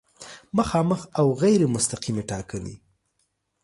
مخامخ 0.57 1.01
او 1.19 1.27
غیر 1.41 1.61
مستقیمې 1.75 2.23
ټاکنې 2.29 2.75